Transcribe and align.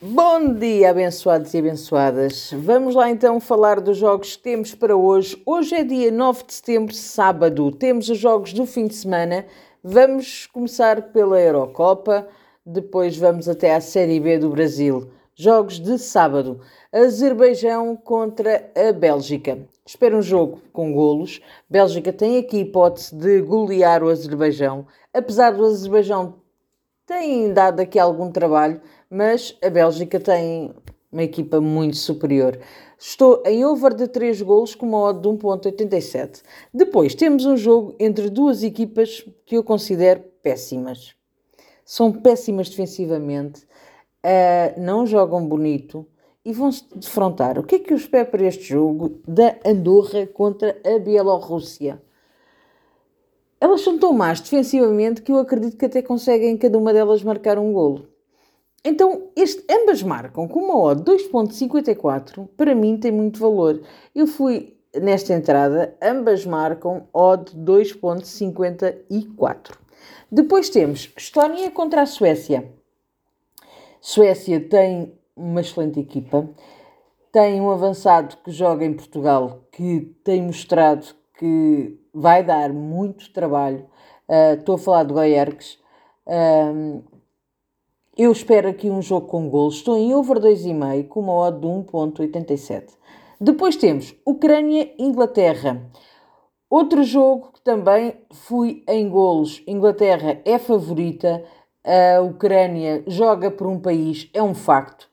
Bom 0.00 0.54
dia, 0.54 0.90
abençoados 0.90 1.52
e 1.52 1.58
abençoadas. 1.58 2.52
Vamos 2.52 2.94
lá 2.94 3.10
então 3.10 3.40
falar 3.40 3.80
dos 3.80 3.96
jogos 3.96 4.36
que 4.36 4.42
temos 4.44 4.72
para 4.72 4.96
hoje. 4.96 5.42
Hoje 5.44 5.74
é 5.74 5.82
dia 5.82 6.12
9 6.12 6.44
de 6.44 6.54
setembro, 6.54 6.94
sábado. 6.94 7.72
Temos 7.72 8.08
os 8.08 8.16
jogos 8.16 8.52
do 8.52 8.64
fim 8.64 8.86
de 8.86 8.94
semana. 8.94 9.44
Vamos 9.82 10.46
começar 10.46 11.10
pela 11.10 11.40
Eurocopa, 11.40 12.28
depois 12.64 13.16
vamos 13.16 13.48
até 13.48 13.74
à 13.74 13.80
Série 13.80 14.20
B 14.20 14.38
do 14.38 14.50
Brasil. 14.50 15.10
Jogos 15.34 15.80
de 15.80 15.98
sábado. 15.98 16.60
Azerbaijão 16.92 17.96
contra 17.96 18.70
a 18.76 18.92
Bélgica. 18.92 19.58
Espera 19.84 20.16
um 20.16 20.22
jogo 20.22 20.62
com 20.72 20.92
golos. 20.92 21.40
Bélgica 21.68 22.12
tem 22.12 22.38
aqui 22.38 22.60
hipótese 22.60 23.16
de 23.16 23.40
golear 23.40 24.04
o 24.04 24.10
Azerbaijão. 24.10 24.86
Apesar 25.12 25.50
do 25.50 25.64
Azerbaijão 25.64 26.36
tem 27.04 27.52
dado 27.54 27.80
aqui 27.80 27.98
algum 27.98 28.30
trabalho, 28.30 28.80
mas 29.10 29.56
a 29.62 29.70
Bélgica 29.70 30.20
tem 30.20 30.74
uma 31.10 31.22
equipa 31.22 31.60
muito 31.60 31.96
superior. 31.96 32.58
Estou 32.98 33.42
em 33.46 33.64
over 33.64 33.94
de 33.94 34.08
3 34.08 34.42
golos 34.42 34.74
com 34.74 34.86
uma 34.86 34.98
odd 34.98 35.20
de 35.20 35.28
1.87. 35.28 36.42
Depois 36.72 37.14
temos 37.14 37.44
um 37.46 37.56
jogo 37.56 37.94
entre 37.98 38.28
duas 38.28 38.62
equipas 38.62 39.24
que 39.46 39.56
eu 39.56 39.64
considero 39.64 40.22
péssimas. 40.42 41.14
São 41.84 42.12
péssimas 42.12 42.68
defensivamente, 42.68 43.62
uh, 43.62 44.78
não 44.78 45.06
jogam 45.06 45.46
bonito 45.46 46.06
e 46.44 46.52
vão-se 46.52 46.84
defrontar. 46.94 47.58
O 47.58 47.62
que 47.62 47.76
é 47.76 47.78
que 47.78 47.92
eu 47.92 47.96
espero 47.96 48.30
para 48.30 48.46
este 48.46 48.64
jogo 48.64 49.20
da 49.26 49.56
Andorra 49.64 50.26
contra 50.26 50.78
a 50.84 50.98
Bielorrússia? 50.98 52.02
Elas 53.60 53.80
são 53.80 53.98
tão 53.98 54.12
más 54.12 54.40
defensivamente 54.40 55.22
que 55.22 55.32
eu 55.32 55.38
acredito 55.38 55.76
que 55.76 55.86
até 55.86 56.02
conseguem 56.02 56.56
cada 56.56 56.78
uma 56.78 56.92
delas 56.92 57.22
marcar 57.22 57.58
um 57.58 57.72
golo. 57.72 58.06
Então, 58.88 59.28
este, 59.36 59.62
ambas 59.70 60.02
marcam 60.02 60.48
com 60.48 60.60
uma 60.60 60.74
odd 60.74 61.02
2.54, 61.02 62.48
para 62.56 62.74
mim 62.74 62.96
tem 62.96 63.12
muito 63.12 63.38
valor. 63.38 63.82
Eu 64.14 64.26
fui 64.26 64.78
nesta 64.98 65.34
entrada, 65.34 65.94
ambas 66.02 66.46
marcam 66.46 67.06
odd 67.12 67.54
2.54. 67.54 69.76
Depois 70.32 70.70
temos 70.70 71.12
Estónia 71.18 71.70
contra 71.70 72.00
a 72.00 72.06
Suécia. 72.06 72.72
Suécia 74.00 74.58
tem 74.58 75.12
uma 75.36 75.60
excelente 75.60 76.00
equipa, 76.00 76.48
tem 77.30 77.60
um 77.60 77.70
avançado 77.70 78.38
que 78.38 78.50
joga 78.50 78.86
em 78.86 78.94
Portugal 78.94 79.64
que 79.70 80.16
tem 80.24 80.40
mostrado 80.40 81.08
que 81.38 82.00
vai 82.14 82.42
dar 82.42 82.72
muito 82.72 83.30
trabalho. 83.34 83.84
Uh, 84.26 84.54
estou 84.58 84.76
a 84.76 84.78
falar 84.78 85.04
de 85.04 85.12
Goierques. 85.12 85.78
Uh, 86.26 87.04
eu 88.18 88.32
espero 88.32 88.68
aqui 88.68 88.90
um 88.90 89.00
jogo 89.00 89.28
com 89.28 89.48
gols. 89.48 89.76
Estou 89.76 89.96
em 89.96 90.12
over 90.12 90.40
2,5 90.40 91.06
com 91.06 91.20
uma 91.20 91.34
odd 91.34 91.60
de 91.60 91.66
1.87. 91.68 92.88
Depois 93.40 93.76
temos 93.76 94.12
Ucrânia-Inglaterra. 94.26 95.88
Outro 96.68 97.04
jogo 97.04 97.52
que 97.52 97.62
também 97.62 98.14
fui 98.32 98.82
em 98.88 99.08
golos. 99.08 99.62
Inglaterra 99.68 100.40
é 100.44 100.58
favorita. 100.58 101.44
A 101.84 102.20
Ucrânia 102.20 103.04
joga 103.06 103.52
por 103.52 103.68
um 103.68 103.78
país, 103.78 104.28
é 104.34 104.42
um 104.42 104.52
facto. 104.52 105.08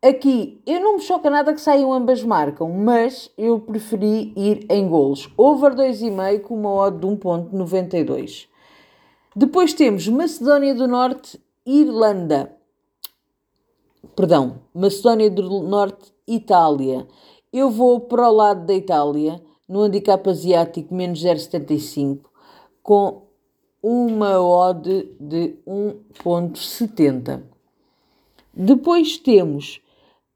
Aqui, 0.00 0.62
eu 0.64 0.80
não 0.80 0.94
me 0.94 1.00
choca 1.00 1.28
nada 1.28 1.52
que 1.52 1.60
saiam 1.60 1.92
ambas 1.92 2.22
marcam, 2.22 2.70
mas 2.70 3.28
eu 3.36 3.58
preferi 3.58 4.32
ir 4.36 4.64
em 4.70 4.88
golos. 4.88 5.28
Over 5.36 5.74
2,5 5.74 6.40
com 6.42 6.54
uma 6.54 6.72
odd 6.72 7.00
de 7.00 7.06
1.92. 7.06 8.46
Depois 9.34 9.74
temos 9.74 10.08
Macedónia 10.08 10.74
do 10.74 10.88
Norte, 10.88 11.38
Irlanda. 11.66 12.56
Perdão, 14.16 14.62
Macedónia 14.74 15.30
do 15.30 15.62
Norte, 15.62 16.12
Itália. 16.26 17.06
Eu 17.52 17.70
vou 17.70 18.00
para 18.00 18.28
o 18.28 18.32
lado 18.32 18.66
da 18.66 18.74
Itália, 18.74 19.42
no 19.68 19.82
handicap 19.82 20.28
asiático 20.28 20.94
menos 20.94 21.22
0,75, 21.22 22.24
com 22.82 23.22
uma 23.82 24.40
odd 24.40 25.14
de 25.18 25.56
1.70. 25.66 27.42
Depois 28.52 29.16
temos 29.18 29.80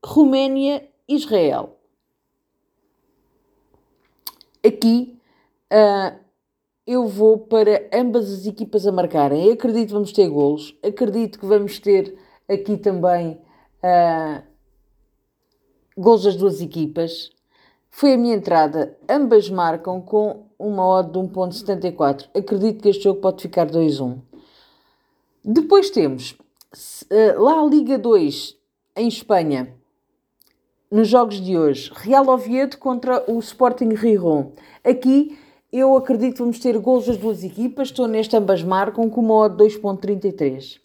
Roménia, 0.04 0.88
Israel. 1.08 1.76
Aqui 4.64 5.18
uh, 5.72 6.23
eu 6.86 7.06
vou 7.06 7.38
para 7.38 7.88
ambas 7.92 8.30
as 8.30 8.46
equipas 8.46 8.86
a 8.86 8.92
marcarem. 8.92 9.46
Eu 9.46 9.52
acredito 9.54 9.88
que 9.88 9.94
vamos 9.94 10.12
ter 10.12 10.28
golos, 10.28 10.76
acredito 10.82 11.38
que 11.38 11.46
vamos 11.46 11.78
ter 11.78 12.16
aqui 12.48 12.76
também 12.76 13.40
uh, 13.82 14.42
golos 15.96 16.24
das 16.24 16.36
duas 16.36 16.60
equipas. 16.60 17.30
Foi 17.90 18.14
a 18.14 18.18
minha 18.18 18.34
entrada, 18.34 18.96
ambas 19.08 19.48
marcam 19.48 20.00
com 20.00 20.46
uma 20.58 20.86
odd 20.86 21.12
de 21.12 21.18
1.74. 21.18 22.28
Acredito 22.34 22.82
que 22.82 22.88
este 22.88 23.04
jogo 23.04 23.20
pode 23.20 23.40
ficar 23.40 23.70
2-1. 23.70 24.20
Depois 25.44 25.90
temos 25.90 26.32
uh, 26.32 27.40
lá 27.40 27.60
a 27.60 27.66
Liga 27.66 27.98
2 27.98 28.56
em 28.96 29.08
Espanha 29.08 29.74
nos 30.90 31.08
jogos 31.08 31.40
de 31.40 31.56
hoje. 31.56 31.90
Real 31.94 32.28
Oviedo 32.28 32.78
contra 32.78 33.24
o 33.30 33.38
Sporting 33.38 33.94
Riron. 33.94 34.52
Aqui 34.82 35.38
eu 35.78 35.96
acredito 35.96 36.34
que 36.34 36.38
vamos 36.40 36.60
ter 36.60 36.78
gols 36.78 37.06
das 37.06 37.16
duas 37.16 37.42
equipas. 37.42 37.88
Estou 37.88 38.06
neste 38.06 38.36
ambas 38.36 38.62
marcam 38.62 39.10
com 39.10 39.20
uma 39.20 39.34
odd 39.34 39.56
2.33. 39.56 40.78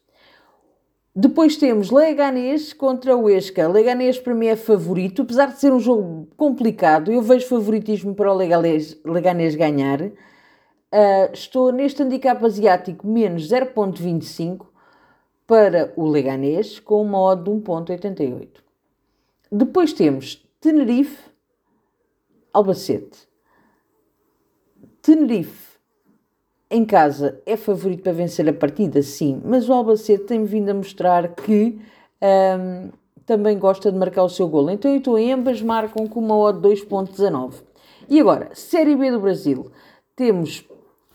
Depois 1.15 1.57
temos 1.57 1.91
Leganês 1.91 2.73
contra 2.73 3.15
o 3.15 3.29
Esca. 3.29 3.67
Leganês 3.67 4.17
para 4.17 4.33
mim 4.33 4.47
é 4.47 4.55
favorito, 4.55 5.21
apesar 5.21 5.47
de 5.47 5.59
ser 5.59 5.71
um 5.71 5.79
jogo 5.79 6.27
complicado. 6.35 7.11
Eu 7.11 7.21
vejo 7.21 7.47
favoritismo 7.47 8.15
para 8.15 8.33
o 8.33 8.35
Leganês 8.35 9.55
ganhar. 9.55 10.01
Uh, 10.01 11.31
estou 11.31 11.71
neste 11.71 12.01
handicap 12.01 12.43
asiático 12.43 13.05
menos 13.05 13.47
0.25 13.47 14.65
para 15.45 15.93
o 15.95 16.07
Leganês 16.07 16.79
com 16.79 17.01
uma 17.01 17.21
odd 17.21 17.43
de 17.43 17.51
1.88. 17.51 18.47
Depois 19.51 19.93
temos 19.93 20.43
Tenerife, 20.59 21.29
Albacete. 22.51 23.28
Tenerife 25.01 25.69
em 26.69 26.85
casa 26.85 27.41
é 27.45 27.57
favorito 27.57 28.03
para 28.03 28.11
vencer 28.11 28.47
a 28.47 28.53
partida, 28.53 29.01
sim, 29.01 29.41
mas 29.43 29.67
o 29.67 29.73
Albacete 29.73 30.25
tem 30.25 30.43
vindo 30.43 30.69
a 30.69 30.73
mostrar 30.73 31.29
que 31.35 31.79
um, 32.21 32.89
também 33.25 33.57
gosta 33.57 33.91
de 33.91 33.97
marcar 33.97 34.23
o 34.23 34.29
seu 34.29 34.47
golo. 34.47 34.69
Então 34.69 34.91
eu 34.91 34.97
estou 34.97 35.17
em 35.17 35.33
ambas 35.33 35.61
marcam 35.61 36.07
com 36.07 36.19
uma 36.19 36.37
odd 36.37 36.59
2.19. 36.67 37.63
E 38.09 38.19
agora, 38.19 38.49
Série 38.53 38.95
B 38.95 39.11
do 39.11 39.19
Brasil. 39.19 39.71
Temos 40.15 40.65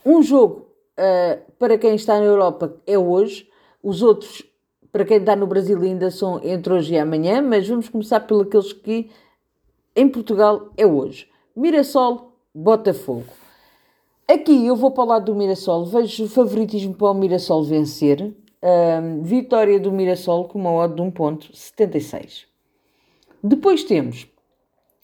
um 0.05 0.21
jogo 0.21 0.67
uh, 0.97 1.51
para 1.59 1.77
quem 1.77 1.95
está 1.95 2.19
na 2.19 2.25
Europa 2.25 2.75
é 2.87 2.97
hoje, 2.97 3.47
os 3.83 4.01
outros 4.01 4.43
para 4.91 5.03
quem 5.03 5.17
está 5.17 5.35
no 5.35 5.45
Brasil 5.45 5.81
ainda 5.81 6.09
são 6.09 6.39
entre 6.41 6.71
hoje 6.73 6.93
e 6.93 6.97
amanhã, 6.97 7.41
mas 7.41 7.67
vamos 7.67 7.89
começar 7.89 8.21
pelos 8.21 8.71
que 8.71 9.09
em 9.93 10.07
Portugal 10.07 10.69
é 10.77 10.87
hoje. 10.87 11.27
Mirassol, 11.53 12.31
Botafogo. 12.53 13.44
Aqui 14.27 14.65
eu 14.65 14.75
vou 14.75 14.89
para 14.89 15.03
o 15.03 15.07
lado 15.07 15.25
do 15.25 15.35
Mirassol, 15.35 15.85
vejo 15.85 16.27
favoritismo 16.27 16.95
para 16.95 17.11
o 17.11 17.13
Mirassol 17.13 17.63
vencer. 17.63 18.33
Um, 18.63 19.21
vitória 19.21 19.79
do 19.79 19.91
Mirassol 19.91 20.47
com 20.47 20.57
uma 20.57 20.71
odd 20.71 20.95
de 20.95 21.01
1.76. 21.03 22.45
Depois 23.43 23.83
temos 23.83 24.27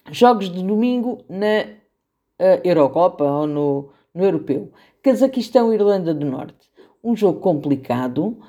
jogos 0.10 0.50
de 0.50 0.64
domingo 0.64 1.20
na 1.30 1.66
uh, 1.66 2.62
Eurocopa 2.64 3.24
ou 3.24 3.46
no, 3.46 3.90
no 4.12 4.24
Europeu. 4.24 4.72
Cazaquistão 5.04 5.72
Irlanda 5.72 6.16
do 6.16 6.26
Norte. 6.26 6.68
Um 7.04 7.16
jogo 7.16 7.40
complicado. 7.40 8.40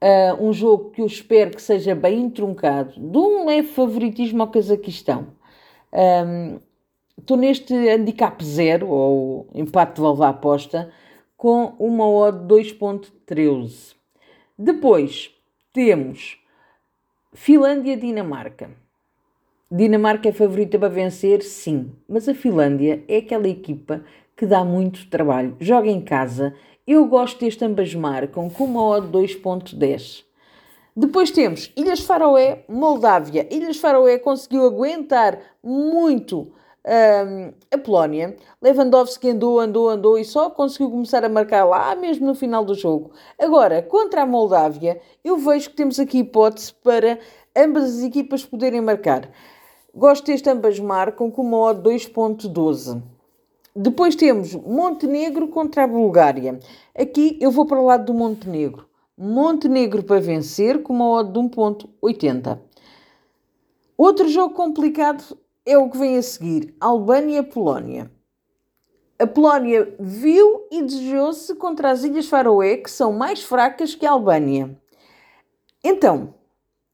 Uh, 0.00 0.40
um 0.40 0.52
jogo 0.52 0.90
que 0.90 1.02
eu 1.02 1.06
espero 1.06 1.50
que 1.50 1.60
seja 1.60 1.94
bem 1.94 2.30
truncado, 2.30 2.92
de 2.98 3.18
um 3.18 3.44
leve 3.44 3.68
favoritismo 3.68 4.42
ao 4.42 4.48
Cazaquistão. 4.48 5.26
Estou 7.20 7.36
neste 7.36 7.74
handicap 7.74 8.42
zero, 8.42 8.88
ou 8.88 9.46
empate 9.54 9.96
de 9.96 10.00
valva 10.00 10.30
aposta, 10.30 10.90
com 11.36 11.74
uma 11.78 12.08
odd 12.08 12.52
2.13. 12.52 13.94
Depois 14.58 15.30
temos 15.72 16.38
Finlândia-Dinamarca. 17.32 18.70
Dinamarca 19.70 20.30
é 20.30 20.32
favorita 20.32 20.78
para 20.78 20.88
vencer? 20.88 21.42
Sim, 21.42 21.92
mas 22.08 22.28
a 22.28 22.34
Finlândia 22.34 23.04
é 23.06 23.18
aquela 23.18 23.48
equipa 23.48 24.02
que 24.34 24.46
dá 24.46 24.64
muito 24.64 25.08
trabalho. 25.08 25.56
Joga 25.60 25.88
em 25.88 26.00
casa 26.00 26.54
eu 26.86 27.06
gosto 27.06 27.38
deste 27.38 27.64
ambas 27.64 27.94
marcam 27.94 28.48
com 28.48 28.64
uma 28.64 28.82
odd 28.82 29.08
2.10. 29.16 30.24
Depois 30.96 31.30
temos 31.30 31.70
Ilhas 31.76 32.00
Faroé, 32.00 32.64
Moldávia. 32.68 33.46
Ilhas 33.54 33.76
Faroé 33.76 34.18
conseguiu 34.18 34.64
aguentar 34.64 35.38
muito 35.62 36.50
a 36.84 37.78
Polónia. 37.78 38.36
Lewandowski 38.60 39.30
andou, 39.30 39.60
andou, 39.60 39.88
andou 39.88 40.18
e 40.18 40.24
só 40.24 40.50
conseguiu 40.50 40.90
começar 40.90 41.24
a 41.24 41.28
marcar 41.28 41.64
lá 41.64 41.94
mesmo 41.94 42.26
no 42.26 42.34
final 42.34 42.64
do 42.64 42.74
jogo. 42.74 43.12
Agora, 43.38 43.82
contra 43.82 44.22
a 44.22 44.26
Moldávia, 44.26 45.00
eu 45.24 45.36
vejo 45.36 45.70
que 45.70 45.76
temos 45.76 45.98
aqui 45.98 46.18
hipótese 46.18 46.72
para 46.74 47.18
ambas 47.56 47.98
as 47.98 48.02
equipas 48.02 48.44
poderem 48.44 48.80
marcar. 48.80 49.30
Gosto 49.94 50.26
deste 50.26 50.48
ambas 50.48 50.78
marcam 50.78 51.30
com 51.30 51.42
uma 51.42 51.58
odd 51.58 51.82
2.12. 51.82 53.02
Depois 53.74 54.16
temos 54.16 54.54
Montenegro 54.54 55.48
contra 55.48 55.84
a 55.84 55.86
Bulgária. 55.86 56.58
Aqui 56.96 57.38
eu 57.40 57.50
vou 57.50 57.66
para 57.66 57.80
o 57.80 57.86
lado 57.86 58.06
do 58.06 58.14
Montenegro. 58.14 58.88
Montenegro 59.16 60.02
para 60.02 60.20
vencer 60.20 60.82
com 60.82 60.92
uma 60.92 61.08
odd 61.08 61.32
de 61.32 61.38
1.80. 61.38 62.58
Outro 63.96 64.28
jogo 64.28 64.54
complicado 64.54 65.36
é 65.70 65.78
o 65.78 65.88
que 65.88 65.98
vem 65.98 66.16
a 66.16 66.22
seguir: 66.22 66.74
Albânia-Polónia. 66.80 68.10
A 69.18 69.26
Polónia 69.26 69.94
viu 70.00 70.66
e 70.70 70.82
desejou-se 70.82 71.54
contra 71.54 71.90
as 71.90 72.02
Ilhas 72.02 72.26
Faroé, 72.26 72.78
que 72.78 72.90
são 72.90 73.12
mais 73.12 73.42
fracas 73.42 73.94
que 73.94 74.06
a 74.06 74.12
Albânia. 74.12 74.76
Então, 75.84 76.34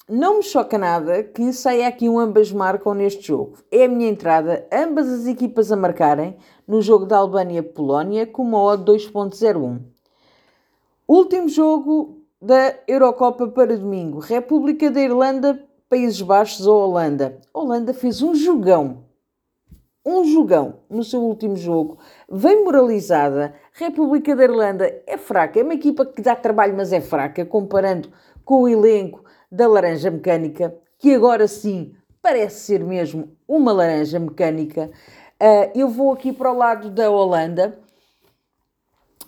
não 0.09 0.39
me 0.39 0.43
choca 0.43 0.77
nada 0.77 1.23
que 1.23 1.53
saia 1.53 1.89
aqui 1.89 2.09
um 2.09 2.19
ambas 2.19 2.53
marcam 2.53 2.95
neste 2.95 3.29
jogo. 3.29 3.59
É 3.71 3.85
a 3.85 3.89
minha 3.89 4.09
entrada, 4.09 4.67
ambas 4.73 5.09
as 5.09 5.27
equipas 5.27 5.73
a 5.73 5.77
marcarem 5.77 6.37
no 6.67 6.83
jogo 6.83 7.07
da 7.07 7.17
Albânia-Polónia 7.17 8.27
com 8.27 8.43
uma 8.43 8.61
odd 8.61 8.85
2.01. 8.85 9.81
Último 11.09 11.49
jogo 11.49 12.21
da 12.43 12.75
Eurocopa 12.87 13.49
para 13.49 13.77
domingo. 13.77 14.19
República 14.19 14.91
da 14.91 15.01
Irlanda, 15.01 15.65
Países 15.89 16.21
Baixos 16.21 16.67
ou 16.67 16.89
Holanda. 16.89 17.41
A 17.55 17.59
Holanda 17.61 17.95
fez 17.95 18.21
um 18.21 18.35
jogão. 18.35 19.05
Um 20.05 20.25
jogão 20.25 20.81
no 20.91 21.05
seu 21.05 21.23
último 21.23 21.57
jogo. 21.57 21.99
Vem 22.29 22.65
moralizada. 22.65 23.55
República 23.73 24.35
da 24.35 24.45
Irlanda 24.45 25.03
é 25.07 25.17
fraca. 25.17 25.61
É 25.61 25.63
uma 25.63 25.75
equipa 25.75 26.05
que 26.05 26.23
dá 26.23 26.35
trabalho, 26.35 26.77
mas 26.77 26.93
é 26.93 27.01
fraca, 27.01 27.45
comparando 27.45 28.11
com 28.45 28.63
o 28.63 28.69
elenco 28.69 29.25
da 29.51 29.69
Laranja 29.69 30.11
Mecânica, 30.11 30.77
que 30.99 31.15
agora 31.15 31.47
sim 31.47 31.95
parece 32.21 32.65
ser 32.65 32.83
mesmo 32.83 33.37
uma 33.47 33.73
laranja 33.73 34.19
mecânica. 34.19 34.91
Uh, 35.41 35.71
eu 35.73 35.89
vou 35.89 36.13
aqui 36.13 36.33
para 36.33 36.53
o 36.53 36.57
lado 36.57 36.91
da 36.91 37.09
Holanda, 37.09 37.79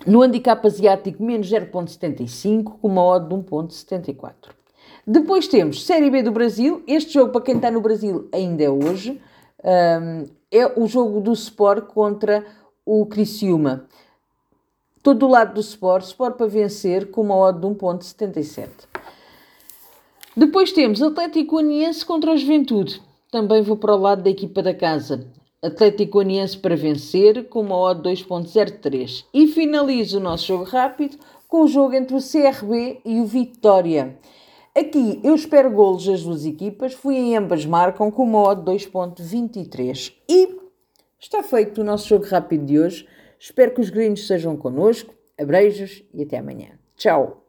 no 0.05 0.23
handicap 0.23 0.67
asiático 0.67 1.23
menos 1.23 1.49
0.75, 1.49 2.81
com 2.81 2.89
uma 2.89 3.05
odd 3.05 3.29
de 3.29 3.35
1.74. 3.37 4.58
Depois 5.07 5.49
temos 5.49 5.85
Série 5.85 6.11
B 6.11 6.23
do 6.23 6.31
Brasil. 6.31 6.83
Este 6.87 7.15
jogo, 7.15 7.33
para 7.33 7.41
quem 7.41 7.57
está 7.57 7.71
no 7.71 7.81
Brasil, 7.81 8.29
ainda 8.33 8.63
é 8.63 8.71
hoje. 8.71 9.21
Um, 9.65 10.27
é 10.51 10.67
o 10.81 10.87
jogo 10.87 11.21
do 11.21 11.33
Sport 11.33 11.87
contra 11.87 12.45
o 12.85 13.05
Criciúma. 13.07 13.87
Todo 15.03 15.27
o 15.27 15.31
lado 15.31 15.55
do 15.55 15.61
Sport, 15.61 16.05
Sport 16.05 16.37
para 16.37 16.47
vencer 16.47 17.11
com 17.11 17.23
uma 17.23 17.37
odd 17.37 17.61
de 17.61 17.67
1.77. 17.67 18.69
Depois 20.37 20.73
temos 20.73 21.03
Atlético 21.03 21.59
Aniense 21.59 22.05
contra 22.05 22.33
o 22.33 22.37
Juventude. 22.37 23.03
Também 23.31 23.63
vou 23.63 23.77
para 23.77 23.95
o 23.95 23.99
lado 23.99 24.23
da 24.23 24.31
equipa 24.31 24.63
da 24.63 24.73
casa. 24.73 25.27
Atlético 25.61 26.21
Aniense 26.21 26.57
para 26.57 26.77
vencer 26.77 27.49
com 27.49 27.61
uma 27.61 27.77
odd 27.77 28.09
2.03. 28.09 29.25
E 29.35 29.49
finalizo 29.49 30.19
o 30.19 30.21
nosso 30.21 30.47
jogo 30.47 30.65
rápido 30.65 31.19
com 31.49 31.63
o 31.63 31.67
jogo 31.67 31.95
entre 31.95 32.15
o 32.15 32.21
CRB 32.21 33.01
e 33.05 33.21
o 33.21 33.27
Vitória. 33.27 34.17
Aqui 34.79 35.21
eu 35.25 35.35
espero 35.35 35.73
golos 35.73 36.07
das 36.07 36.23
duas 36.23 36.47
equipas, 36.47 36.95
fui 36.95 37.17
em 37.17 37.37
ambas 37.37 37.67
marcam 37.67 38.13
com 38.13 38.23
uma 38.23 38.39
odd 38.39 38.63
2.23. 38.63 40.15
E 40.29 40.57
está 41.19 41.43
feito 41.43 41.81
o 41.81 41.85
nosso 41.85 42.07
jogo 42.09 42.27
rápido 42.27 42.65
de 42.65 42.79
hoje. 42.79 43.09
Espero 43.41 43.75
que 43.75 43.81
os 43.81 43.91
gringos 43.91 44.29
sejam 44.29 44.57
connosco. 44.57 45.13
Abreijos 45.37 46.05
e 46.15 46.23
até 46.23 46.39
amanhã. 46.39 46.79
Tchau! 46.97 47.48